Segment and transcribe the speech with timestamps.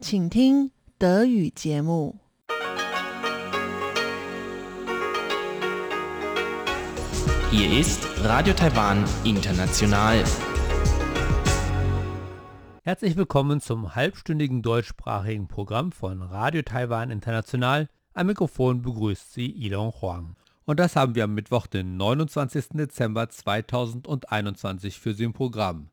[0.00, 2.16] 请听德语节目。
[7.50, 10.22] Hier ist Radio Taiwan International.
[12.82, 17.88] Herzlich willkommen zum halbstündigen deutschsprachigen Programm von Radio Taiwan International.
[18.12, 20.36] Am Mikrofon begrüßt Sie Ilon Huang.
[20.66, 22.70] Und das haben wir am Mittwoch, den 29.
[22.74, 25.88] Dezember 2021 für Sie im Programm.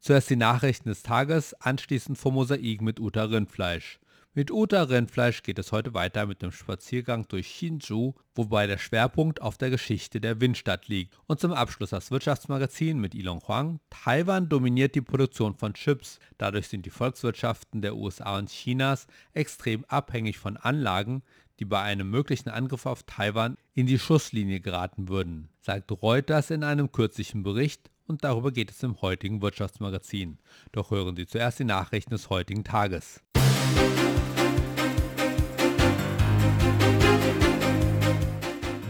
[0.00, 3.98] Zuerst die Nachrichten des Tages, anschließend vom Mosaik mit Uta Rindfleisch.
[4.32, 9.42] Mit Uta Rindfleisch geht es heute weiter mit dem Spaziergang durch Hsinchu, wobei der Schwerpunkt
[9.42, 11.18] auf der Geschichte der Windstadt liegt.
[11.26, 13.80] Und zum Abschluss das Wirtschaftsmagazin mit Ilon Huang.
[13.90, 16.20] Taiwan dominiert die Produktion von Chips.
[16.38, 21.22] Dadurch sind die Volkswirtschaften der USA und Chinas extrem abhängig von Anlagen,
[21.58, 26.62] die bei einem möglichen Angriff auf Taiwan in die Schusslinie geraten würden, sagt Reuters in
[26.62, 30.38] einem kürzlichen Bericht und darüber geht es im heutigen Wirtschaftsmagazin.
[30.72, 33.22] Doch hören Sie zuerst die Nachrichten des heutigen Tages.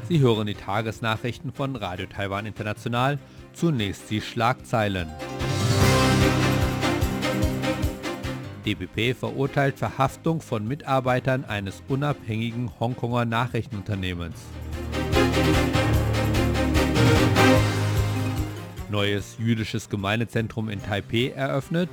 [0.08, 3.18] Sie hören die Tagesnachrichten von Radio Taiwan International.
[3.52, 5.08] Zunächst die Schlagzeilen.
[8.64, 14.38] DPP verurteilt Verhaftung von Mitarbeitern eines unabhängigen Hongkonger Nachrichtenunternehmens.
[18.90, 21.90] Neues jüdisches Gemeindezentrum in Taipeh eröffnet.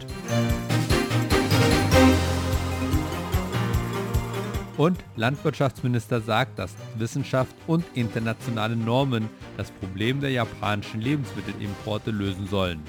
[4.78, 12.82] Und Landwirtschaftsminister sagt, dass Wissenschaft und internationale Normen das Problem der japanischen Lebensmittelimporte lösen sollen.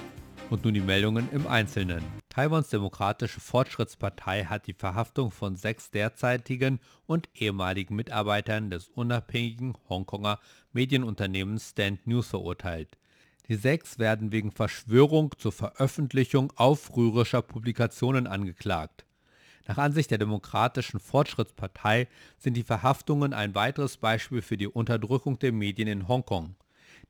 [0.50, 2.02] Und nun die Meldungen im Einzelnen.
[2.28, 10.38] Taiwans Demokratische Fortschrittspartei hat die Verhaftung von sechs derzeitigen und ehemaligen Mitarbeitern des unabhängigen Hongkonger
[10.72, 12.98] Medienunternehmens Stand News verurteilt.
[13.48, 19.04] Die sechs werden wegen Verschwörung zur Veröffentlichung aufrührischer Publikationen angeklagt.
[19.68, 22.08] Nach Ansicht der Demokratischen Fortschrittspartei
[22.38, 26.54] sind die Verhaftungen ein weiteres Beispiel für die Unterdrückung der Medien in Hongkong.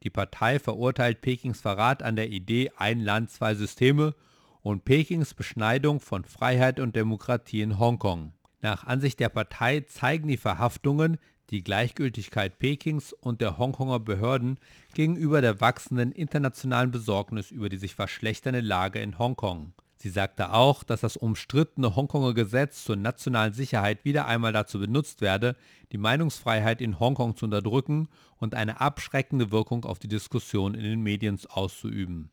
[0.03, 4.15] Die Partei verurteilt Pekings Verrat an der Idee Ein Land, zwei Systeme
[4.63, 8.33] und Pekings Beschneidung von Freiheit und Demokratie in Hongkong.
[8.61, 11.19] Nach Ansicht der Partei zeigen die Verhaftungen
[11.51, 14.59] die Gleichgültigkeit Pekings und der Hongkonger Behörden
[14.95, 19.73] gegenüber der wachsenden internationalen Besorgnis über die sich verschlechternde Lage in Hongkong.
[19.99, 25.21] Sie sagte auch, dass das umstrittene Hongkonger Gesetz zur nationalen Sicherheit wieder einmal dazu benutzt
[25.21, 25.57] werde,
[25.93, 28.09] die Meinungsfreiheit in Hongkong zu unterdrücken
[28.39, 32.31] und eine abschreckende Wirkung auf die Diskussion in den Medien auszuüben.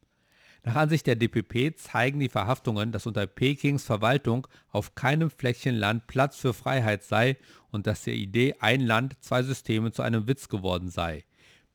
[0.65, 6.07] Nach Ansicht der DPP zeigen die Verhaftungen, dass unter Pekings Verwaltung auf keinem Fleckchen Land
[6.07, 7.35] Platz für Freiheit sei
[7.71, 11.25] und dass die Idee ein Land, zwei Systeme zu einem Witz geworden sei.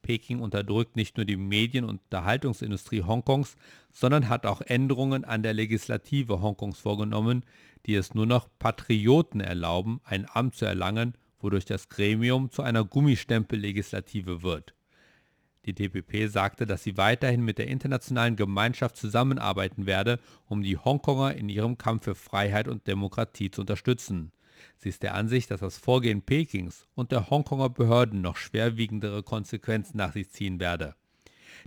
[0.01, 3.57] Peking unterdrückt nicht nur die Medien- und Unterhaltungsindustrie Hongkongs,
[3.93, 7.45] sondern hat auch Änderungen an der Legislative Hongkongs vorgenommen,
[7.85, 12.85] die es nur noch Patrioten erlauben, ein Amt zu erlangen, wodurch das Gremium zu einer
[12.85, 14.75] Gummistempel-Legislative wird.
[15.69, 21.35] Die DPP sagte, dass sie weiterhin mit der internationalen Gemeinschaft zusammenarbeiten werde, um die Hongkonger
[21.35, 24.33] in ihrem Kampf für Freiheit und Demokratie zu unterstützen.
[24.79, 29.99] Sie ist der Ansicht, dass das Vorgehen Pekings und der Hongkonger Behörden noch schwerwiegendere Konsequenzen
[29.99, 30.95] nach sich ziehen werde.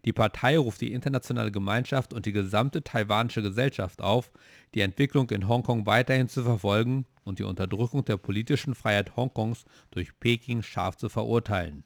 [0.03, 4.31] Die Partei ruft die internationale Gemeinschaft und die gesamte taiwanische Gesellschaft auf,
[4.73, 10.19] die Entwicklung in Hongkong weiterhin zu verfolgen und die Unterdrückung der politischen Freiheit Hongkongs durch
[10.19, 11.83] Peking scharf zu verurteilen.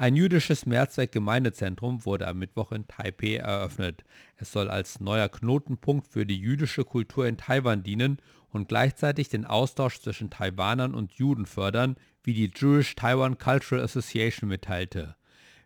[0.00, 4.02] Ein jüdisches Mehrzweck-Gemeindezentrum wurde am Mittwoch in Taipeh eröffnet.
[4.38, 8.16] Es soll als neuer Knotenpunkt für die jüdische Kultur in Taiwan dienen
[8.48, 14.48] und gleichzeitig den Austausch zwischen Taiwanern und Juden fördern, wie die Jewish Taiwan Cultural Association
[14.48, 15.16] mitteilte.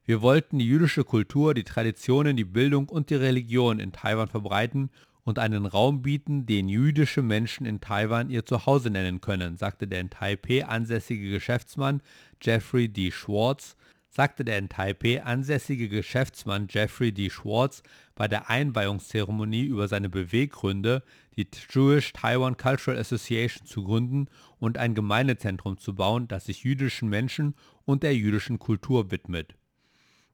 [0.05, 4.91] Wir wollten die jüdische Kultur, die Traditionen, die Bildung und die Religion in Taiwan verbreiten
[5.23, 10.01] und einen Raum bieten, den jüdische Menschen in Taiwan ihr Zuhause nennen können, sagte der
[10.01, 12.03] in Taipei ansässige Geschäftsmann
[12.43, 13.13] Jeffrey D.
[13.13, 13.77] Schwartz,
[14.15, 17.31] sagte der in Taipei ansässige Geschäftsmann Jeffrey D.
[17.31, 17.83] Schwartz
[18.15, 21.03] bei der Einweihungszeremonie über seine Beweggründe,
[21.37, 24.29] die Jewish Taiwan Cultural Association zu gründen
[24.61, 27.57] und ein Gemeindezentrum zu bauen, das sich jüdischen Menschen
[27.87, 29.57] und der jüdischen Kultur widmet.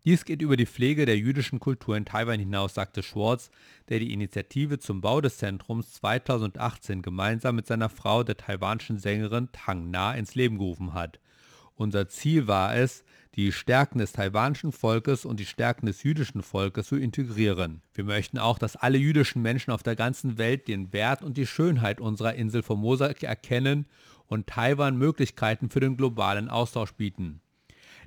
[0.04, 3.50] Dies geht über die Pflege der jüdischen Kultur in Taiwan hinaus, sagte Schwartz,
[3.88, 9.48] der die Initiative zum Bau des Zentrums 2018 gemeinsam mit seiner Frau, der taiwanischen Sängerin
[9.52, 11.18] Tang Na, ins Leben gerufen hat.
[11.76, 13.04] Unser Ziel war es,
[13.36, 17.82] die Stärken des taiwanischen Volkes und die Stärken des jüdischen Volkes zu integrieren.
[17.94, 21.46] Wir möchten auch, dass alle jüdischen Menschen auf der ganzen Welt den Wert und die
[21.46, 23.86] Schönheit unserer Insel Formosa erkennen
[24.26, 27.40] und Taiwan Möglichkeiten für den globalen Austausch bieten.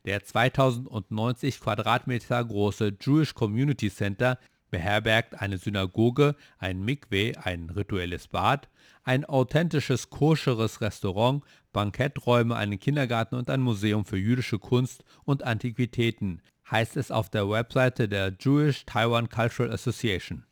[0.06, 4.38] Der 2090 Quadratmeter große Jewish Community Center
[4.70, 8.70] beherbergt eine Synagoge, ein Mikwe, ein rituelles Bad,
[9.04, 11.44] ein authentisches koscheres Restaurant,
[11.74, 16.42] Banketträume, einen Kindergarten und ein Museum für jüdische Kunst und Antiquitäten,
[16.72, 20.46] heißt es auf der Webseite der Jewish Taiwan Cultural Association.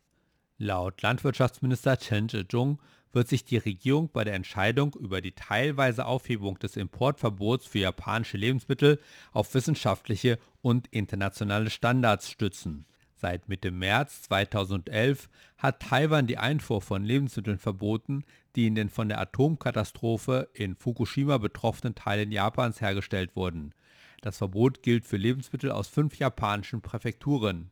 [0.58, 2.80] Laut Landwirtschaftsminister Chen Zhezhong
[3.14, 8.38] wird sich die Regierung bei der Entscheidung über die teilweise Aufhebung des Importverbots für japanische
[8.38, 9.00] Lebensmittel
[9.32, 12.86] auf wissenschaftliche und internationale Standards stützen.
[13.22, 15.30] Seit Mitte März 2011
[15.60, 18.24] hat Taiwan die Einfuhr von Lebensmitteln verboten,
[18.56, 23.76] die in den von der Atomkatastrophe in Fukushima betroffenen Teilen Japans hergestellt wurden.
[24.22, 27.70] Das Verbot gilt für Lebensmittel aus fünf japanischen Präfekturen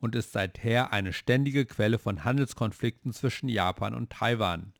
[0.00, 4.74] und ist seither eine ständige Quelle von Handelskonflikten zwischen Japan und Taiwan.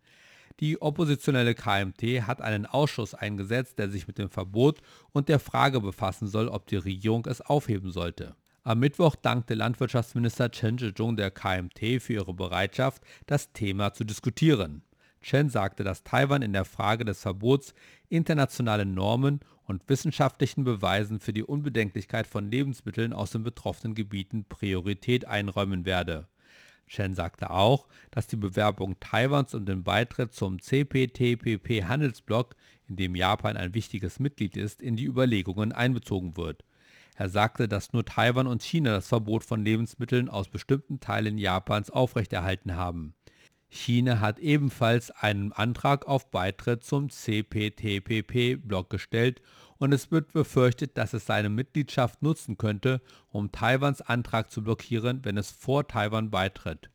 [0.60, 4.82] Die oppositionelle KMT hat einen Ausschuss eingesetzt, der sich mit dem Verbot
[5.12, 8.36] und der Frage befassen soll, ob die Regierung es aufheben sollte.
[8.62, 14.82] Am Mittwoch dankte Landwirtschaftsminister Chen Zhezhong der KMT für ihre Bereitschaft, das Thema zu diskutieren.
[15.22, 17.72] Chen sagte, dass Taiwan in der Frage des Verbots
[18.10, 25.26] internationale Normen und wissenschaftlichen Beweisen für die Unbedenklichkeit von Lebensmitteln aus den betroffenen Gebieten Priorität
[25.26, 26.28] einräumen werde.
[26.86, 32.56] Chen sagte auch, dass die Bewerbung Taiwans um den Beitritt zum CPTPP-Handelsblock,
[32.88, 36.62] in dem Japan ein wichtiges Mitglied ist, in die Überlegungen einbezogen wird.
[37.20, 41.90] Er sagte, dass nur Taiwan und China das Verbot von Lebensmitteln aus bestimmten Teilen Japans
[41.90, 43.12] aufrechterhalten haben.
[43.68, 49.42] China hat ebenfalls einen Antrag auf Beitritt zum CPTPP-Block gestellt
[49.76, 55.22] und es wird befürchtet, dass es seine Mitgliedschaft nutzen könnte, um Taiwans Antrag zu blockieren,
[55.22, 56.88] wenn es vor Taiwan beitritt.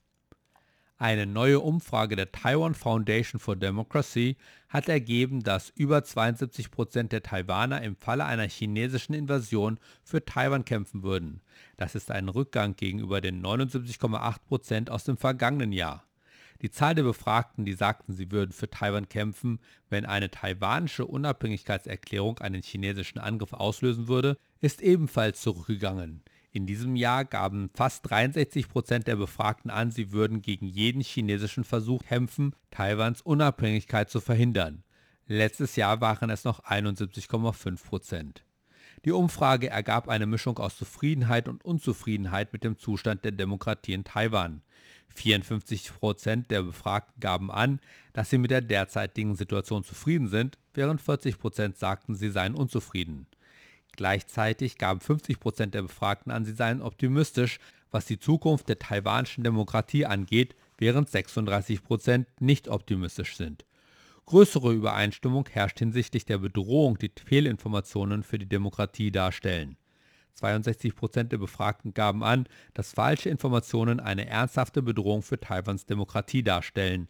[0.97, 4.37] Eine neue Umfrage der Taiwan Foundation for Democracy
[4.69, 10.63] hat ergeben, dass über 72 Prozent der Taiwaner im Falle einer chinesischen Invasion für Taiwan
[10.63, 11.41] kämpfen würden.
[11.75, 16.05] Das ist ein Rückgang gegenüber den 79,8 Prozent aus dem vergangenen Jahr.
[16.61, 19.59] Die Zahl der Befragten, die sagten, sie würden für Taiwan kämpfen,
[19.89, 26.23] wenn eine taiwanische Unabhängigkeitserklärung einen chinesischen Angriff auslösen würde, ist ebenfalls zurückgegangen.
[26.55, 31.65] In diesem Jahr gaben fast 63 Prozent der Befragten an, sie würden gegen jeden chinesischen
[31.65, 34.85] Versuch kämpfen, Taiwans Unabhängigkeit zu verhindern.
[35.27, 38.45] Letztes Jahr waren es noch 71,5 Prozent.
[39.03, 44.05] Die Umfrage ergab eine Mischung aus Zufriedenheit und Unzufriedenheit mit dem Zustand der Demokratie in
[44.05, 44.61] Taiwan.
[45.13, 47.81] 54 Prozent der Befragten gaben an,
[48.13, 53.27] dass sie mit der derzeitigen Situation zufrieden sind, während 40 Prozent sagten, sie seien unzufrieden.
[53.95, 57.59] Gleichzeitig gaben 50 Prozent der Befragten an, sie seien optimistisch,
[57.91, 63.65] was die Zukunft der taiwanischen Demokratie angeht, während 36 Prozent nicht optimistisch sind.
[64.25, 69.77] Größere Übereinstimmung herrscht hinsichtlich der Bedrohung, die Fehlinformationen für die Demokratie darstellen.
[70.33, 76.43] 62 Prozent der Befragten gaben an, dass falsche Informationen eine ernsthafte Bedrohung für Taiwans Demokratie
[76.43, 77.07] darstellen.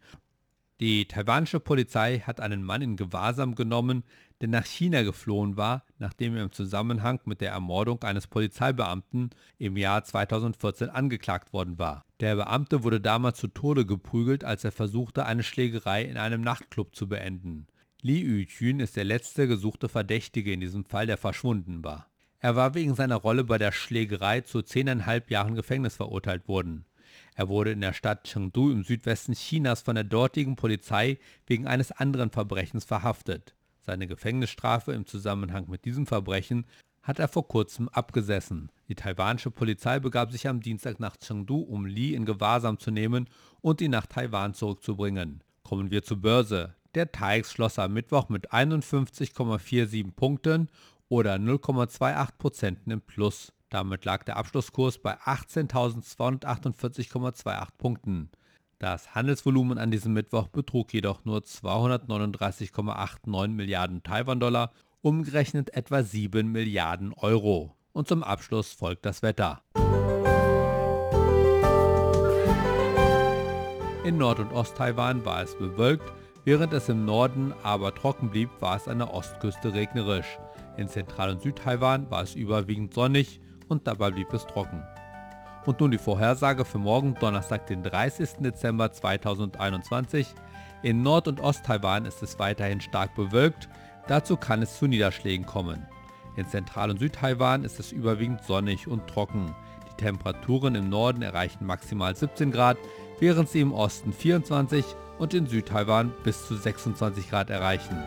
[0.82, 4.04] Die taiwanische Polizei hat einen Mann in Gewahrsam genommen,
[4.42, 9.78] der nach China geflohen war, nachdem er im Zusammenhang mit der Ermordung eines Polizeibeamten im
[9.78, 12.06] Jahr 2014 angeklagt worden war.
[12.20, 16.96] Der Beamte wurde damals zu Tode geprügelt, als er versuchte, eine Schlägerei in einem Nachtclub
[16.96, 17.68] zu beenden.
[18.02, 22.08] Li Yujun ist der letzte gesuchte Verdächtige in diesem Fall, der verschwunden war.
[22.40, 26.86] Er war wegen seiner Rolle bei der Schlägerei zu zehneinhalb Jahren Gefängnis verurteilt worden.
[27.34, 31.18] Er wurde in der Stadt Chengdu im Südwesten Chinas von der dortigen Polizei
[31.48, 33.55] wegen eines anderen Verbrechens verhaftet.
[33.86, 36.66] Seine Gefängnisstrafe im Zusammenhang mit diesem Verbrechen
[37.04, 38.72] hat er vor kurzem abgesessen.
[38.88, 43.30] Die taiwanische Polizei begab sich am Dienstag nach Chengdu, um Li in Gewahrsam zu nehmen
[43.62, 45.44] und ihn nach Taiwan zurückzubringen.
[45.64, 46.74] Kommen wir zur Börse.
[46.96, 50.70] Der TAIX schloss am Mittwoch mit 51,47 Punkten
[51.08, 53.54] oder 0,28% im Plus.
[53.70, 58.32] Damit lag der Abschlusskurs bei 18.248,28 Punkten.
[58.80, 67.14] Das Handelsvolumen an diesem Mittwoch betrug jedoch nur 239,89 Milliarden Taiwan-Dollar, umgerechnet etwa 7 Milliarden
[67.14, 67.74] Euro.
[67.94, 69.62] Und zum Abschluss folgt das Wetter.
[74.04, 76.12] In Nord- und Ost-Taiwan war es bewölkt,
[76.44, 80.38] während es im Norden aber trocken blieb, war es an der Ostküste regnerisch.
[80.76, 83.40] In Zentral- und Südtaiwan war es überwiegend sonnig
[83.70, 84.84] und dabei blieb es trocken.
[85.66, 88.38] Und nun die Vorhersage für morgen Donnerstag, den 30.
[88.40, 90.28] Dezember 2021.
[90.84, 93.68] In Nord- und Ost-Taiwan ist es weiterhin stark bewölkt,
[94.08, 95.88] dazu kann es zu Niederschlägen kommen.
[96.36, 99.56] In Zentral- und Südtaiwan ist es überwiegend sonnig und trocken.
[99.90, 102.78] Die Temperaturen im Norden erreichen maximal 17 Grad,
[103.20, 104.86] während sie im Osten 24
[105.18, 107.98] und in Südtaiwan bis zu 26 Grad erreichen.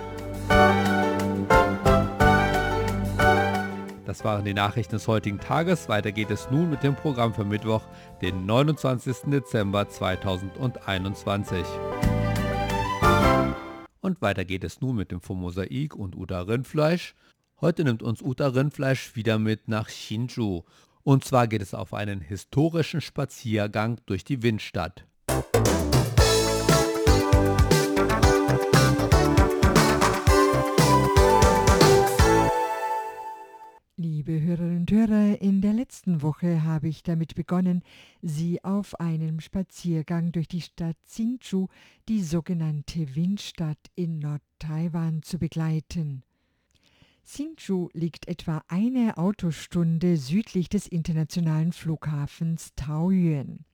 [4.09, 5.91] Das waren die Nachrichten des heutigen Tages.
[5.91, 7.83] Weiter geht es nun mit dem Programm für Mittwoch,
[8.23, 9.31] den 29.
[9.31, 11.62] Dezember 2021.
[14.00, 17.15] Und weiter geht es nun mit dem Mosaik und Uta Rindfleisch.
[17.61, 20.62] Heute nimmt uns Uta Rindfleisch wieder mit nach Shinju.
[21.03, 25.05] Und zwar geht es auf einen historischen Spaziergang durch die Windstadt.
[34.28, 37.82] Liebe Hörerinnen und Hörer, in der letzten Woche habe ich damit begonnen,
[38.20, 41.68] Sie auf einem Spaziergang durch die Stadt Hsinchu,
[42.11, 46.25] die sogenannte Windstadt in Nord-Taiwan, zu begleiten.
[47.25, 53.64] Hsinchu liegt etwa eine Autostunde südlich des internationalen Flughafens Taoyuan.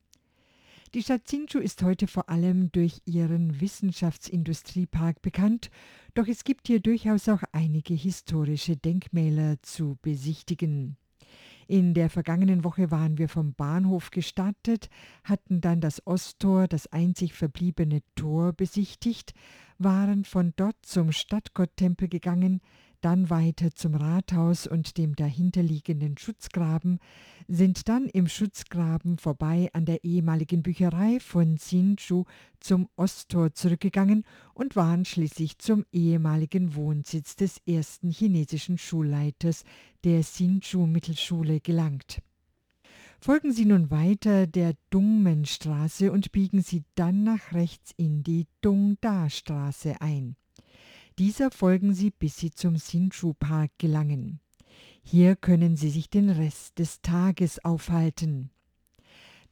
[0.95, 5.73] Die Stadt Hsinchu ist heute vor allem durch ihren Wissenschaftsindustriepark bekannt,
[6.15, 10.97] doch es gibt hier durchaus auch einige historische Denkmäler zu besichtigen.
[11.67, 14.89] In der vergangenen Woche waren wir vom Bahnhof gestartet,
[15.25, 19.35] hatten dann das Osttor, das einzig verbliebene Tor, besichtigt,
[19.79, 22.61] waren von dort zum Stadtgotttempel gegangen,
[23.05, 26.99] dann weiter zum Rathaus und dem dahinterliegenden Schutzgraben,
[27.47, 32.25] sind dann im Schutzgraben vorbei an der ehemaligen Bücherei von Hsinchu
[32.61, 39.65] zum Osttor zurückgegangen und waren schließlich zum ehemaligen Wohnsitz des ersten chinesischen Schulleiters
[40.05, 42.23] der Hsinchu Mittelschule gelangt.
[43.21, 50.01] Folgen Sie nun weiter der Dungmenstraße und biegen Sie dann nach rechts in die Dongda-Straße
[50.01, 50.37] ein.
[51.19, 54.41] Dieser folgen Sie, bis Sie zum Hsinchu Park gelangen.
[55.01, 58.51] Hier können Sie sich den Rest des Tages aufhalten.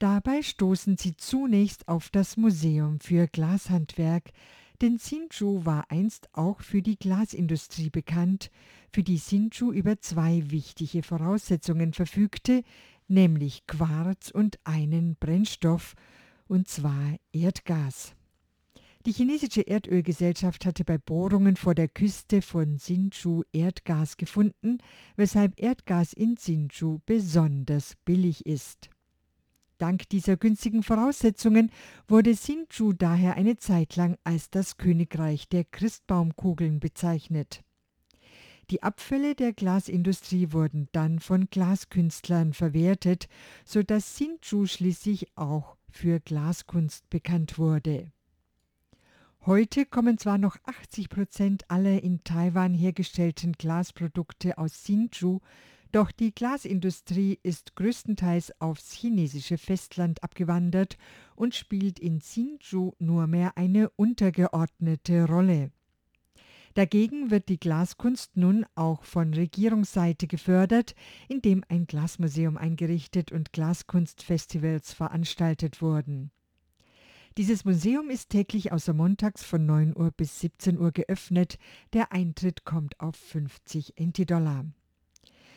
[0.01, 4.33] Dabei stoßen Sie zunächst auf das Museum für Glashandwerk,
[4.81, 8.51] denn Hsinchu war einst auch für die Glasindustrie bekannt,
[8.93, 12.65] für die Hsinchu über zwei wichtige Voraussetzungen verfügte,
[13.07, 15.95] nämlich Quarz und einen Brennstoff,
[16.49, 18.17] und zwar Erdgas.
[19.05, 24.79] Die chinesische Erdölgesellschaft hatte bei Bohrungen vor der Küste von Hsinchu Erdgas gefunden,
[25.17, 28.91] weshalb Erdgas in Hsinchu besonders billig ist.
[29.79, 31.73] Dank dieser günstigen Voraussetzungen
[32.07, 37.65] wurde Hsinchu daher eine Zeit lang als das Königreich der Christbaumkugeln bezeichnet.
[38.71, 43.27] Die Abfälle der Glasindustrie wurden dann von Glaskünstlern verwertet,
[43.65, 48.12] sodass Hsinchu schließlich auch für Glaskunst bekannt wurde.
[49.45, 55.41] Heute kommen zwar noch 80 Prozent aller in Taiwan hergestellten Glasprodukte aus Hsinchu,
[55.91, 60.97] doch die Glasindustrie ist größtenteils aufs chinesische Festland abgewandert
[61.35, 65.73] und spielt in Hsinchu nur mehr eine untergeordnete Rolle.
[66.75, 70.95] Dagegen wird die Glaskunst nun auch von Regierungsseite gefördert,
[71.29, 76.31] indem ein Glasmuseum eingerichtet und Glaskunstfestivals veranstaltet wurden.
[77.39, 81.57] Dieses Museum ist täglich außer montags von 9 Uhr bis 17 Uhr geöffnet.
[81.95, 84.67] Der Eintritt kommt auf 50 NT-Dollar.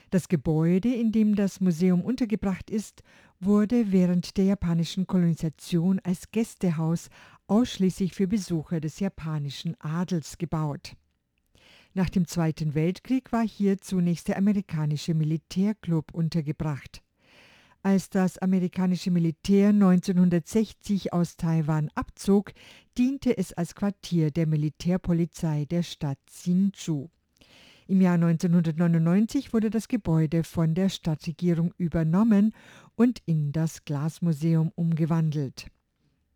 [0.10, 3.04] Das Gebäude, in dem das Museum untergebracht ist,
[3.42, 7.10] wurde während der japanischen Kolonisation als Gästehaus
[7.48, 10.96] ausschließlich für Besucher des japanischen Adels gebaut.
[11.94, 17.02] Nach dem Zweiten Weltkrieg war hier zunächst der amerikanische Militärclub untergebracht.
[17.86, 22.52] Als das amerikanische Militär 1960 aus Taiwan abzog,
[22.98, 27.10] diente es als Quartier der Militärpolizei der Stadt Hsinchu.
[27.86, 32.56] Im Jahr 1999 wurde das Gebäude von der Stadtregierung übernommen
[32.96, 35.68] und in das Glasmuseum umgewandelt.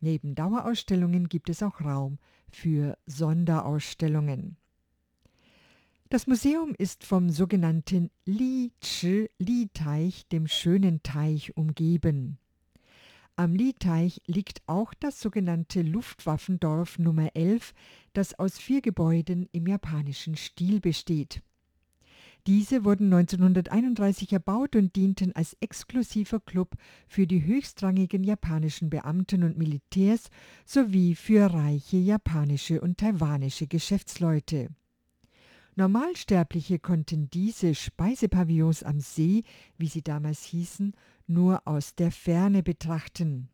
[0.01, 2.19] Neben Dauerausstellungen gibt es auch Raum
[2.51, 4.57] für Sonderausstellungen.
[6.11, 12.39] Das Museum ist vom sogenannten Li-Chi-Li-Teich, dem schönen Teich, umgeben.
[13.35, 17.75] Am Li-Teich liegt auch das sogenannte Luftwaffendorf Nummer 11,
[18.13, 21.43] das aus vier Gebäuden im japanischen Stil besteht.
[22.47, 26.73] Diese wurden 1931 erbaut und dienten als exklusiver Club
[27.07, 30.31] für die höchstrangigen japanischen Beamten und Militärs
[30.65, 34.69] sowie für reiche japanische und taiwanische Geschäftsleute.
[35.79, 39.43] Normalsterbliche konnten diese Speisepavillons am See,
[39.77, 40.93] wie sie damals hießen,
[41.25, 43.48] nur aus der Ferne betrachten.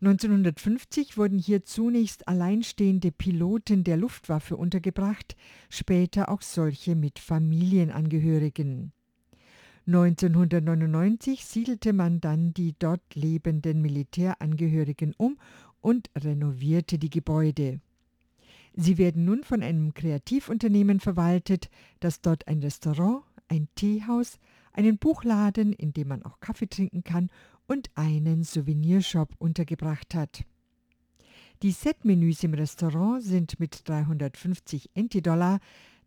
[0.00, 5.36] 1950 wurden hier zunächst alleinstehende Piloten der Luftwaffe untergebracht,
[5.68, 8.92] später auch solche mit Familienangehörigen.
[9.86, 15.36] 1999 siedelte man dann die dort lebenden Militärangehörigen um
[15.82, 17.80] und renovierte die Gebäude.
[18.78, 24.38] Sie werden nun von einem Kreativunternehmen verwaltet, das dort ein Restaurant, ein Teehaus,
[24.74, 27.30] einen Buchladen, in dem man auch Kaffee trinken kann
[27.66, 30.44] und einen Souvenirshop untergebracht hat.
[31.62, 35.58] Die Setmenüs im Restaurant sind mit 350 NT-Dollar,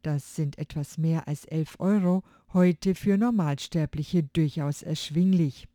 [0.04, 2.22] das sind etwas mehr als 11 Euro,
[2.54, 5.68] heute für Normalsterbliche durchaus erschwinglich.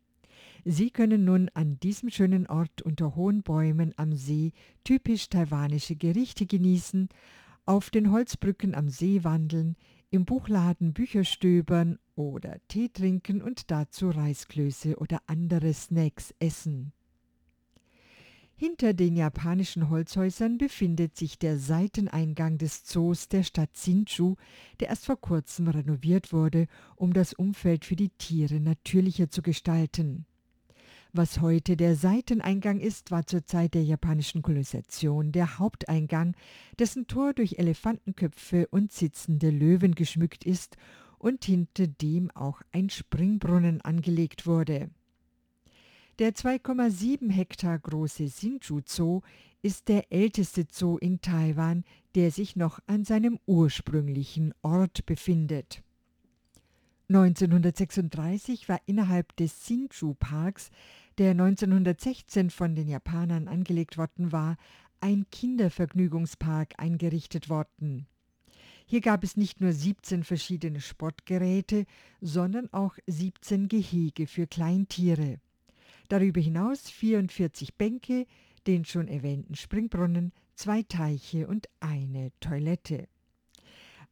[0.67, 4.51] Sie können nun an diesem schönen Ort unter hohen Bäumen am See
[4.83, 7.07] typisch taiwanische Gerichte genießen,
[7.67, 9.75] auf den Holzbrücken am See wandeln,
[10.09, 16.93] im Buchladen Bücher stöbern oder Tee trinken und dazu Reisklöße oder andere Snacks essen.
[18.55, 24.35] Hinter den japanischen Holzhäusern befindet sich der Seiteneingang des Zoos der Stadt Sinchu,
[24.79, 30.25] der erst vor kurzem renoviert wurde, um das Umfeld für die Tiere natürlicher zu gestalten.
[31.17, 36.35] Was heute der Seiteneingang ist, war zur Zeit der japanischen Kolonisation der Haupteingang,
[36.77, 40.75] dessen Tor durch Elefantenköpfe und sitzende Löwen geschmückt ist
[41.17, 44.89] und hinter dem auch ein Springbrunnen angelegt wurde.
[46.19, 49.21] Der 2,7 Hektar große Sinju Zoo
[49.61, 55.81] ist der älteste Zoo in Taiwan, der sich noch an seinem ursprünglichen Ort befindet.
[57.07, 60.71] 1936 war innerhalb des Sinju Parks,
[61.17, 64.57] der 1916 von den Japanern angelegt worden war,
[65.01, 68.07] ein Kindervergnügungspark eingerichtet worden.
[68.87, 71.85] Hier gab es nicht nur 17 verschiedene Sportgeräte,
[72.21, 75.39] sondern auch 17 Gehege für Kleintiere.
[76.07, 78.27] Darüber hinaus 44 Bänke,
[78.67, 83.07] den schon erwähnten Springbrunnen, zwei Teiche und eine Toilette.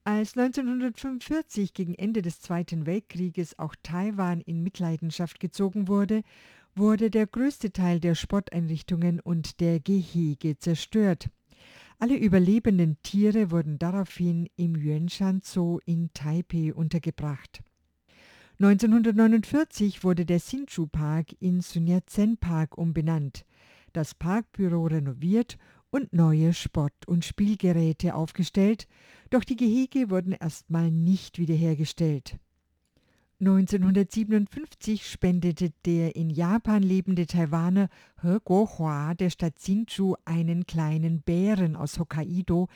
[0.06, 6.24] Als 1945 gegen Ende des Zweiten Weltkrieges auch Taiwan in Mitleidenschaft gezogen wurde,
[6.76, 11.30] wurde der größte Teil der Sporteinrichtungen und der Gehege zerstört.
[12.00, 17.64] Alle überlebenden Tiere wurden daraufhin im Yuanshan Zoo in Taipei untergebracht.
[18.60, 23.46] 1949 wurde der Hsinchu Park in Sun Park umbenannt,
[23.94, 25.58] das Parkbüro renoviert
[25.90, 28.88] und neue Sport- und Spielgeräte aufgestellt,
[29.30, 32.38] doch die Gehege wurden erstmal nicht wiederhergestellt.
[33.46, 37.90] 1957 spendete der in Japan lebende Taiwaner
[38.22, 42.70] He Guohua der Stadt Hsinchu einen kleinen Bären aus Hokkaido,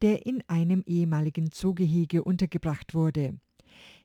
[0.00, 3.38] der in einem ehemaligen Zoogehege untergebracht wurde.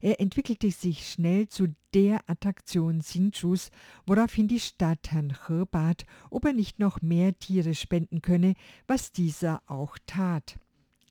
[0.01, 3.69] Er entwickelte sich schnell zu der Attraktion Sinchus,
[4.05, 8.55] woraufhin die Stadt Herrn He bat, ob er nicht noch mehr Tiere spenden könne,
[8.88, 10.60] was dieser auch tat.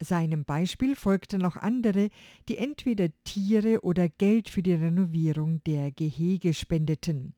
[0.00, 2.08] Seinem Beispiel folgten noch andere,
[2.48, 7.34] die entweder Tiere oder Geld für die Renovierung der Gehege spendeten.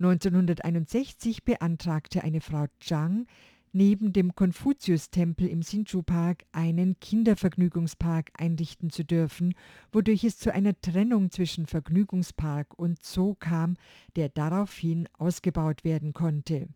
[0.00, 3.26] 1961 beantragte eine Frau Zhang,
[3.72, 9.54] neben dem Konfuzius-Tempel im Hsinchu-Park einen Kindervergnügungspark einrichten zu dürfen,
[9.92, 13.76] wodurch es zu einer Trennung zwischen Vergnügungspark und Zoo kam,
[14.16, 16.68] der daraufhin ausgebaut werden konnte.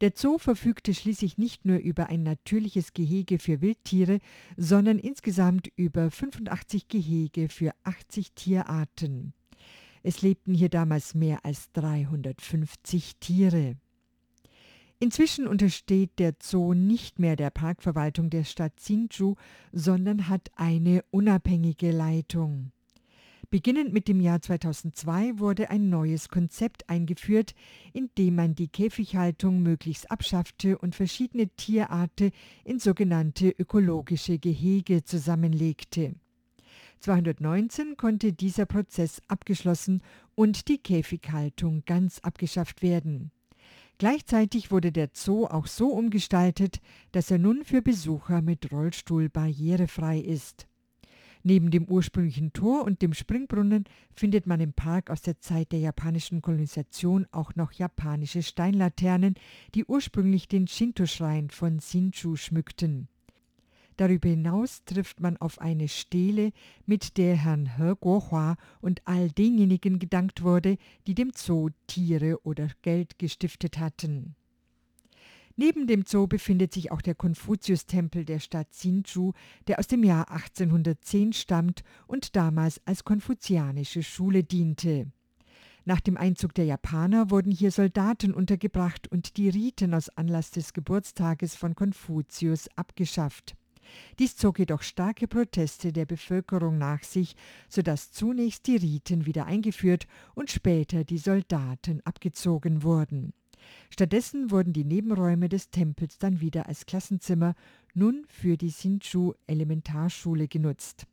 [0.00, 4.18] Der Zoo verfügte schließlich nicht nur über ein natürliches Gehege für Wildtiere,
[4.56, 9.32] sondern insgesamt über 85 Gehege für 80 Tierarten.
[10.02, 13.76] Es lebten hier damals mehr als 350 Tiere.
[14.98, 19.34] Inzwischen untersteht der Zoo nicht mehr der Parkverwaltung der Stadt Hsinchu,
[19.72, 22.72] sondern hat eine unabhängige Leitung.
[23.48, 27.54] Beginnend mit dem Jahr 2002 wurde ein neues Konzept eingeführt,
[27.92, 32.32] in dem man die Käfighaltung möglichst abschaffte und verschiedene Tierarten
[32.64, 36.16] in sogenannte ökologische Gehege zusammenlegte.
[37.00, 40.02] 219 konnte dieser Prozess abgeschlossen
[40.34, 43.30] und die Käfighaltung ganz abgeschafft werden.
[43.98, 46.80] Gleichzeitig wurde der Zoo auch so umgestaltet,
[47.12, 50.66] dass er nun für Besucher mit Rollstuhl barrierefrei ist.
[51.48, 55.78] Neben dem ursprünglichen Tor und dem Springbrunnen findet man im Park aus der Zeit der
[55.78, 59.36] japanischen Kolonisation auch noch japanische Steinlaternen,
[59.72, 63.06] die ursprünglich den Shinto-Schrein von Sinchu schmückten.
[63.96, 66.50] Darüber hinaus trifft man auf eine Stele,
[66.84, 72.70] mit der Herrn He Guohua und all denjenigen gedankt wurde, die dem Zoo Tiere oder
[72.82, 74.34] Geld gestiftet hatten.
[75.58, 79.32] Neben dem Zoo befindet sich auch der Konfuzius-Tempel der Stadt Hsinchu,
[79.66, 85.10] der aus dem Jahr 1810 stammt und damals als konfuzianische Schule diente.
[85.86, 90.74] Nach dem Einzug der Japaner wurden hier Soldaten untergebracht und die Riten aus Anlass des
[90.74, 93.56] Geburtstages von Konfuzius abgeschafft.
[94.18, 97.34] Dies zog jedoch starke Proteste der Bevölkerung nach sich,
[97.68, 103.32] so dass zunächst die Riten wieder eingeführt und später die Soldaten abgezogen wurden.
[103.90, 107.54] Stattdessen wurden die Nebenräume des Tempels dann wieder als Klassenzimmer
[107.94, 111.06] nun für die Sinchu Elementarschule genutzt.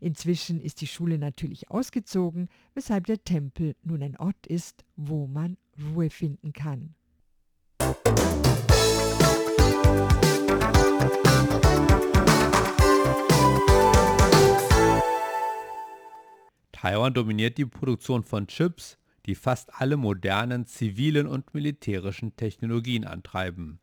[0.00, 5.56] Inzwischen ist die Schule natürlich ausgezogen, weshalb der Tempel nun ein Ort ist, wo man
[5.80, 6.94] Ruhe finden kann.
[16.72, 23.80] Taiwan dominiert die Produktion von Chips, die fast alle modernen zivilen und militärischen Technologien antreiben.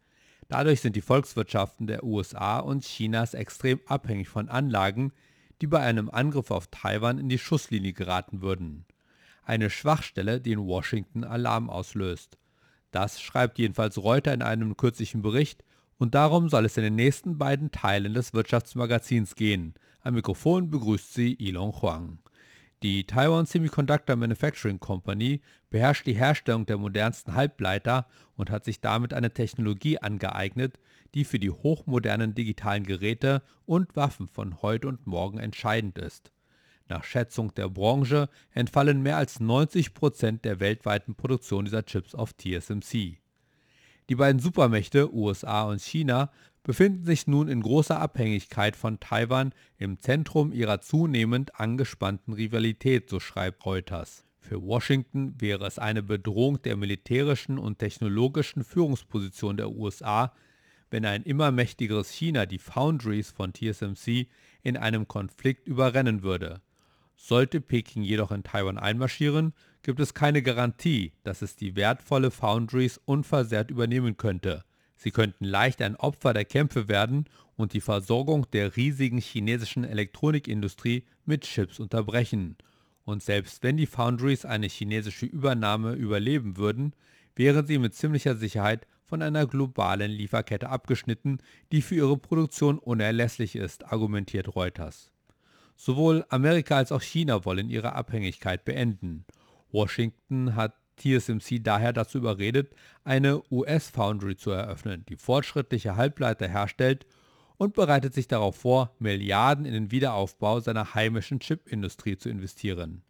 [0.48, 5.14] Dadurch sind die Volkswirtschaften der USA und Chinas extrem abhängig von Anlagen,
[5.62, 8.86] die bei einem Angriff auf Taiwan in die Schusslinie geraten würden.
[9.44, 12.38] Eine Schwachstelle, die in Washington Alarm auslöst.
[12.92, 15.64] Das schreibt jedenfalls Reuter in einem kürzlichen Bericht
[15.98, 19.76] und darum soll es in den nächsten beiden Teilen des Wirtschaftsmagazins gehen.
[20.02, 22.20] Am Mikrofon begrüßt sie Ilon Huang.
[22.82, 29.14] Die Taiwan Semiconductor Manufacturing Company beherrscht die Herstellung der modernsten Halbleiter und hat sich damit
[29.14, 30.80] eine Technologie angeeignet,
[31.14, 36.32] die für die hochmodernen digitalen Geräte und Waffen von heute und morgen entscheidend ist.
[36.88, 42.32] Nach Schätzung der Branche entfallen mehr als 90 Prozent der weltweiten Produktion dieser Chips auf
[42.34, 43.18] TSMC.
[44.08, 46.32] Die beiden Supermächte USA und China
[46.64, 53.20] befinden sich nun in großer Abhängigkeit von Taiwan im Zentrum ihrer zunehmend angespannten Rivalität, so
[53.20, 54.26] schreibt Reuters.
[54.40, 60.34] Für Washington wäre es eine Bedrohung der militärischen und technologischen Führungsposition der USA,
[60.90, 64.28] wenn ein immer mächtigeres China die Foundries von TSMC
[64.64, 66.62] in einem Konflikt überrennen würde.
[67.16, 73.00] Sollte Peking jedoch in Taiwan einmarschieren, gibt es keine Garantie, dass es die wertvolle Foundries
[73.06, 74.64] unversehrt übernehmen könnte.
[75.02, 77.24] Sie könnten leicht ein Opfer der Kämpfe werden
[77.56, 82.58] und die Versorgung der riesigen chinesischen Elektronikindustrie mit Chips unterbrechen.
[83.06, 86.94] Und selbst wenn die Foundries eine chinesische Übernahme überleben würden,
[87.34, 91.38] wären sie mit ziemlicher Sicherheit von einer globalen Lieferkette abgeschnitten,
[91.72, 95.14] die für ihre Produktion unerlässlich ist, argumentiert Reuters.
[95.78, 99.24] Sowohl Amerika als auch China wollen ihre Abhängigkeit beenden.
[99.72, 107.08] Washington hat TSMC daher dazu überredet, eine US-Foundry zu eröffnen, die fortschrittliche Halbleiter herstellt
[107.58, 113.04] und bereitet sich darauf vor, Milliarden in den Wiederaufbau seiner heimischen Chipindustrie zu investieren.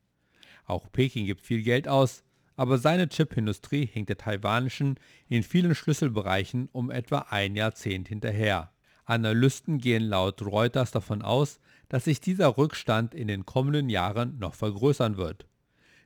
[0.66, 2.24] Auch Peking gibt viel Geld aus,
[2.56, 8.72] aber seine Chipindustrie hinkt der taiwanischen in vielen Schlüsselbereichen um etwa ein Jahrzehnt hinterher.
[9.06, 14.54] Analysten gehen laut Reuters davon aus, dass sich dieser Rückstand in den kommenden Jahren noch
[14.54, 15.48] vergrößern wird.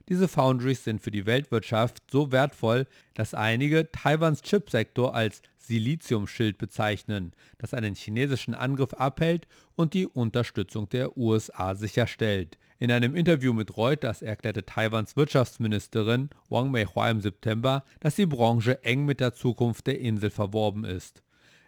[0.08, 7.32] Diese Foundries sind für die Weltwirtschaft so wertvoll, dass einige Taiwans Chipsektor als Siliziumschild bezeichnen,
[7.56, 12.58] das einen chinesischen Angriff abhält und die Unterstützung der USA sicherstellt.
[12.78, 18.84] In einem Interview mit Reuters erklärte Taiwans Wirtschaftsministerin Wang Meihua im September, dass die Branche
[18.84, 21.22] eng mit der Zukunft der Insel verworben ist.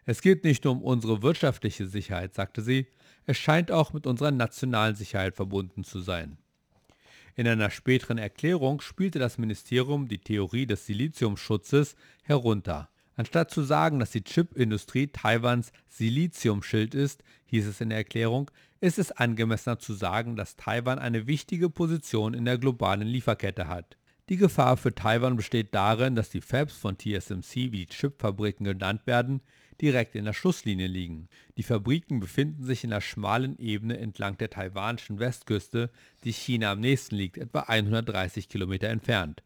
[0.05, 2.87] Es geht nicht nur um unsere wirtschaftliche Sicherheit, sagte sie,
[3.25, 6.37] es scheint auch mit unserer nationalen Sicherheit verbunden zu sein.
[7.39, 12.89] In einer späteren Erklärung spielte das Ministerium die Theorie des Siliziumschutzes herunter.
[13.15, 18.99] Anstatt zu sagen, dass die Chipindustrie Taiwans Siliziumschild ist, hieß es in der Erklärung, ist
[18.99, 23.99] es angemessener zu sagen, dass Taiwan eine wichtige Position in der globalen Lieferkette hat.
[24.31, 29.07] Die Gefahr für Taiwan besteht darin, dass die Fabs von TSMC, wie die Chipfabriken genannt
[29.07, 29.43] werden,
[29.81, 31.29] direkt in der Schusslinie liegen.
[31.57, 35.91] Die Fabriken befinden sich in der schmalen Ebene entlang der taiwanischen Westküste,
[36.25, 39.43] die China am nächsten liegt, etwa 130 Kilometer entfernt.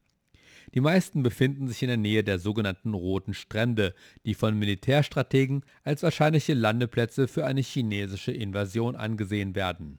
[0.74, 6.02] Die meisten befinden sich in der Nähe der sogenannten Roten Strände, die von Militärstrategen als
[6.02, 9.98] wahrscheinliche Landeplätze für eine chinesische Invasion angesehen werden.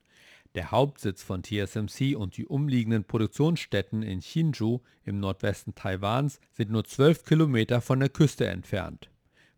[0.56, 6.84] Der Hauptsitz von TSMC und die umliegenden Produktionsstätten in Hsinchu im Nordwesten Taiwans sind nur
[6.84, 9.11] 12 Kilometer von der Küste entfernt.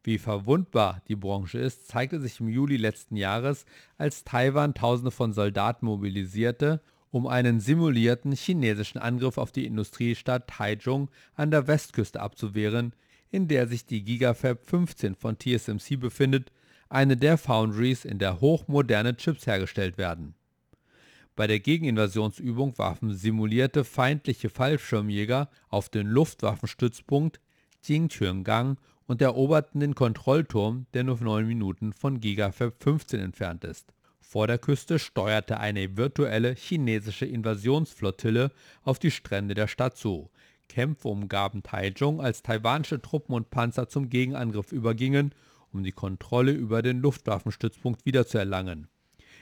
[0.04, 3.66] Wie verwundbar die Branche ist, zeigte sich im Juli letzten Jahres,
[3.98, 11.10] als Taiwan Tausende von Soldaten mobilisierte, um einen simulierten chinesischen Angriff auf die Industriestadt Taichung
[11.36, 12.94] an der Westküste abzuwehren,
[13.32, 16.52] in der sich die Gigafab 15 von TSMC befindet,
[16.90, 20.36] eine der Foundries, in der hochmoderne Chips hergestellt werden.
[21.36, 27.40] Bei der Gegeninvasionsübung warfen simulierte feindliche Fallschirmjäger auf den Luftwaffenstützpunkt
[27.84, 33.94] Jingquangang und eroberten den Kontrollturm, der nur 9 Minuten von Gigafab 15 entfernt ist.
[34.22, 38.52] Vor der Küste steuerte eine virtuelle chinesische Invasionsflottille
[38.84, 40.32] auf die Strände der Stadt zu.
[40.70, 45.36] Kämpfe umgaben Taichung, als taiwanische Truppen und Panzer zum Gegenangriff übergingen,
[45.72, 48.88] um die Kontrolle über den Luftwaffenstützpunkt wiederzuerlangen.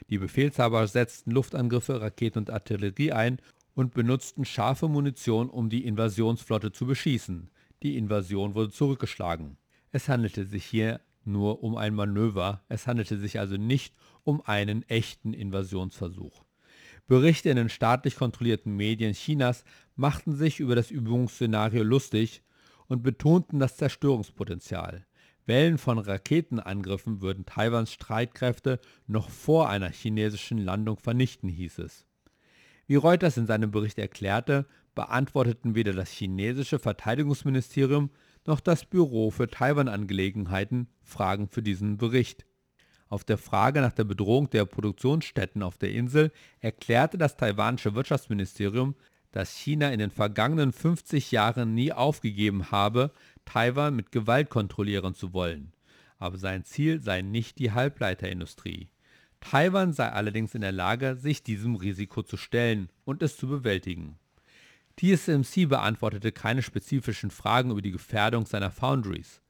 [0.09, 3.39] Die Befehlshaber setzten Luftangriffe, Raketen und Artillerie ein
[3.75, 7.49] und benutzten scharfe Munition, um die Invasionsflotte zu beschießen.
[7.83, 9.57] Die Invasion wurde zurückgeschlagen.
[9.91, 14.83] Es handelte sich hier nur um ein Manöver, es handelte sich also nicht um einen
[14.83, 16.43] echten Invasionsversuch.
[17.07, 19.63] Berichte in den staatlich kontrollierten Medien Chinas
[19.95, 22.43] machten sich über das Übungsszenario lustig
[22.87, 25.05] und betonten das Zerstörungspotenzial.
[25.45, 32.05] Wellen von Raketenangriffen würden Taiwans Streitkräfte noch vor einer chinesischen Landung vernichten, hieß es.
[32.85, 38.09] Wie Reuters in seinem Bericht erklärte, beantworteten weder das chinesische Verteidigungsministerium
[38.45, 42.45] noch das Büro für Taiwan-Angelegenheiten Fragen für diesen Bericht.
[43.07, 48.95] Auf der Frage nach der Bedrohung der Produktionsstätten auf der Insel erklärte das taiwanische Wirtschaftsministerium,
[49.31, 53.11] dass China in den vergangenen 50 Jahren nie aufgegeben habe,
[53.45, 55.73] Taiwan mit Gewalt kontrollieren zu wollen.
[56.19, 58.89] Aber sein Ziel sei nicht die Halbleiterindustrie.
[59.41, 64.19] Taiwan sei allerdings in der Lage, sich diesem Risiko zu stellen und es zu bewältigen.
[64.97, 69.41] TSMC beantwortete keine spezifischen Fragen über die Gefährdung seiner Foundries.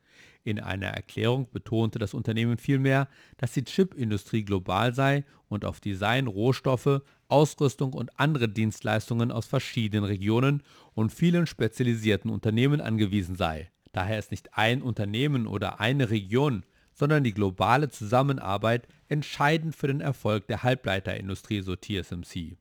[0.43, 6.25] In einer Erklärung betonte das Unternehmen vielmehr, dass die Chipindustrie global sei und auf Design,
[6.25, 13.71] Rohstoffe, Ausrüstung und andere Dienstleistungen aus verschiedenen Regionen und vielen spezialisierten Unternehmen angewiesen sei.
[13.91, 20.01] Daher ist nicht ein Unternehmen oder eine Region, sondern die globale Zusammenarbeit entscheidend für den
[20.01, 22.58] Erfolg der Halbleiterindustrie, so TSMC.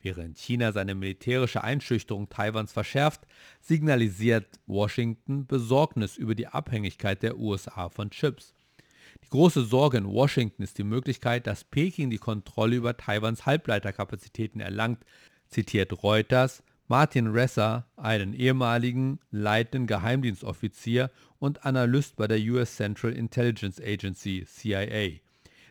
[0.00, 3.26] Während China seine militärische Einschüchterung Taiwans verschärft,
[3.60, 8.54] signalisiert Washington Besorgnis über die Abhängigkeit der USA von Chips.
[9.24, 14.60] Die große Sorge in Washington ist die Möglichkeit, dass Peking die Kontrolle über Taiwans Halbleiterkapazitäten
[14.60, 15.04] erlangt,
[15.48, 23.78] zitiert Reuters Martin Resser, einen ehemaligen leitenden Geheimdienstoffizier und Analyst bei der US Central Intelligence
[23.78, 25.20] Agency CIA.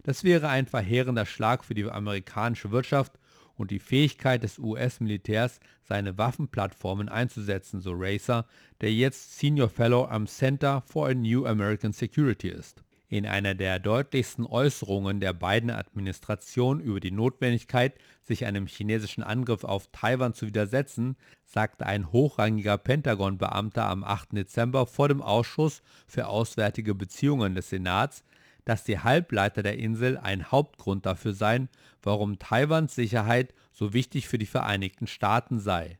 [0.03, 3.13] Das wäre ein verheerender Schlag für die amerikanische Wirtschaft
[3.57, 8.45] und die Fähigkeit des US-Militärs, seine Waffenplattformen einzusetzen, so Racer,
[8.81, 12.83] der jetzt Senior Fellow am Center for a New American Security ist.
[13.09, 19.63] In einer der deutlichsten Äußerungen der beiden Administrationen über die Notwendigkeit, sich einem chinesischen Angriff
[19.63, 21.15] auf Taiwan zu widersetzen,
[21.45, 24.33] sagte ein hochrangiger Pentagon-Beamter am 8.
[24.33, 28.25] Dezember vor dem Ausschuss für Auswärtige Beziehungen des Senats,
[28.67, 31.69] dass die Halbleiter der Insel ein Hauptgrund dafür seien,
[32.03, 35.99] warum Taiwans Sicherheit so wichtig für die Vereinigten Staaten sei.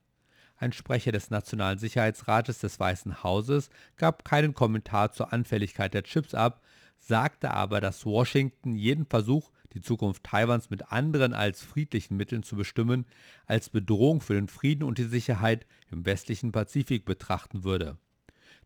[0.57, 6.33] Ein Sprecher des Nationalen Sicherheitsrates des Weißen Hauses gab keinen Kommentar zur Anfälligkeit der Chips
[6.33, 6.61] ab,
[6.97, 12.57] sagte aber, dass Washington jeden Versuch, die Zukunft Taiwans mit anderen als friedlichen Mitteln zu
[12.57, 13.05] bestimmen,
[13.45, 17.97] als Bedrohung für den Frieden und die Sicherheit im westlichen Pazifik betrachten würde.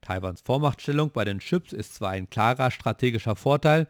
[0.01, 3.87] Taiwans Vormachtstellung bei den Chips ist zwar ein klarer strategischer Vorteil,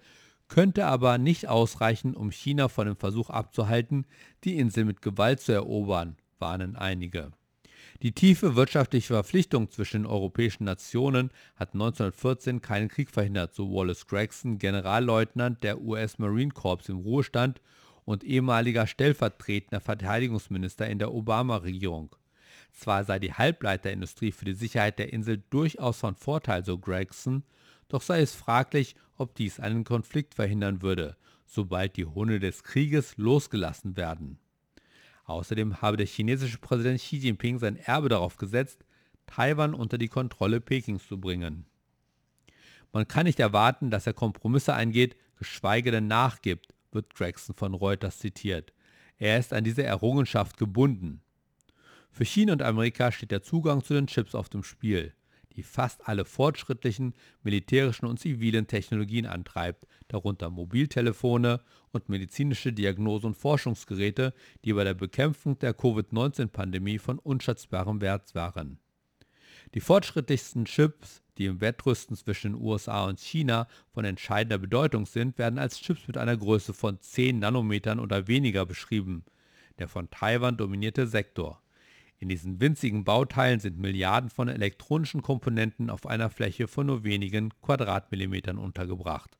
[0.47, 4.06] könnte aber nicht ausreichen, um China von dem Versuch abzuhalten,
[4.43, 7.32] die Insel mit Gewalt zu erobern, warnen einige.
[8.02, 14.08] Die tiefe wirtschaftliche Verpflichtung zwischen den europäischen Nationen hat 1914 keinen Krieg verhindert, so Wallace
[14.08, 17.62] Gregson, Generalleutnant der US Marine Corps im Ruhestand
[18.04, 22.15] und ehemaliger stellvertretender Verteidigungsminister in der Obama-Regierung.
[22.71, 27.43] Zwar sei die Halbleiterindustrie für die Sicherheit der Insel durchaus von Vorteil, so Gregson,
[27.89, 33.17] doch sei es fraglich, ob dies einen Konflikt verhindern würde, sobald die Hunde des Krieges
[33.17, 34.39] losgelassen werden.
[35.25, 38.86] Außerdem habe der chinesische Präsident Xi Jinping sein Erbe darauf gesetzt,
[39.27, 41.65] Taiwan unter die Kontrolle Pekings zu bringen.
[42.91, 48.19] Man kann nicht erwarten, dass er Kompromisse eingeht, geschweige denn nachgibt, wird Gregson von Reuters
[48.19, 48.73] zitiert.
[49.17, 51.21] Er ist an diese Errungenschaft gebunden.
[52.12, 55.13] Für China und Amerika steht der Zugang zu den Chips auf dem Spiel,
[55.56, 61.62] die fast alle fortschrittlichen militärischen und zivilen Technologien antreibt, darunter Mobiltelefone
[61.93, 64.34] und medizinische Diagnose- und Forschungsgeräte,
[64.65, 68.78] die bei der Bekämpfung der Covid-19-Pandemie von unschätzbarem Wert waren.
[69.74, 75.38] Die fortschrittlichsten Chips, die im Wettrüsten zwischen den USA und China von entscheidender Bedeutung sind,
[75.38, 79.24] werden als Chips mit einer Größe von 10 Nanometern oder weniger beschrieben,
[79.80, 81.62] der von Taiwan dominierte Sektor.
[82.21, 87.51] In diesen winzigen Bauteilen sind Milliarden von elektronischen Komponenten auf einer Fläche von nur wenigen
[87.63, 89.39] Quadratmillimetern untergebracht.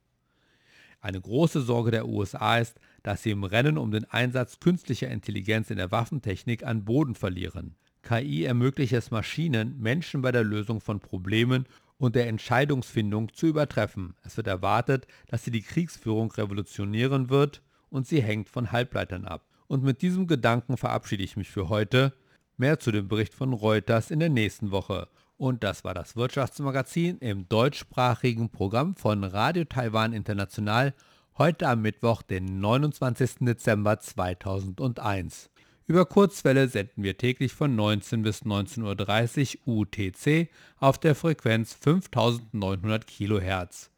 [1.00, 5.70] Eine große Sorge der USA ist, dass sie im Rennen um den Einsatz künstlicher Intelligenz
[5.70, 7.76] in der Waffentechnik an Boden verlieren.
[8.02, 11.68] KI ermöglicht es Maschinen, Menschen bei der Lösung von Problemen
[12.00, 14.16] und der Entscheidungsfindung zu übertreffen.
[14.24, 19.46] Es wird erwartet, dass sie die Kriegsführung revolutionieren wird und sie hängt von Halbleitern ab.
[19.68, 22.14] Und mit diesem Gedanken verabschiede ich mich für heute.
[22.62, 25.08] Mehr zu dem Bericht von Reuters in der nächsten Woche.
[25.36, 30.94] Und das war das Wirtschaftsmagazin im deutschsprachigen Programm von Radio Taiwan International
[31.40, 33.38] heute am Mittwoch, den 29.
[33.40, 35.50] Dezember 2001.
[35.88, 40.48] Über Kurzwelle senden wir täglich von 19 bis 19.30 Uhr UTC
[40.78, 43.90] auf der Frequenz 5900 kHz.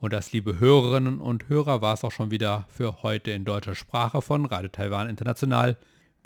[0.00, 3.76] Und das, liebe Hörerinnen und Hörer, war es auch schon wieder für heute in deutscher
[3.76, 5.76] Sprache von Radio Taiwan International.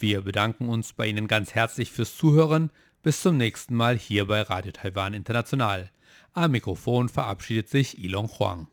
[0.02, 2.72] Wir bedanken uns bei Ihnen ganz herzlich fürs Zuhören.
[3.04, 5.92] Bis zum nächsten Mal hier bei Radio Taiwan International.
[6.32, 8.66] Am Mikrofon verabschiedet sich Ilon Huang.